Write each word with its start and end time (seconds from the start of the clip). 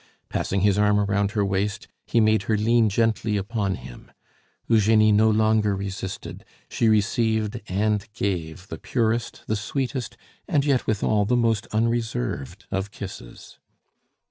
Passing 0.29 0.61
his 0.61 0.79
arm 0.79 0.97
about 0.97 1.33
her 1.33 1.45
waist, 1.45 1.87
he 2.07 2.19
made 2.19 2.41
her 2.49 2.57
lean 2.57 2.89
gently 2.89 3.37
upon 3.37 3.75
him. 3.75 4.11
Eugenie 4.67 5.11
no 5.11 5.29
longer 5.29 5.75
resisted; 5.75 6.43
she 6.71 6.89
received 6.89 7.61
and 7.67 8.11
gave 8.15 8.67
the 8.69 8.79
purest, 8.79 9.43
the 9.45 9.55
sweetest, 9.55 10.17
and 10.47 10.65
yet, 10.65 10.87
withal, 10.87 11.25
the 11.25 11.37
most 11.37 11.67
unreserved 11.71 12.65
of 12.71 12.89
kisses. 12.89 13.59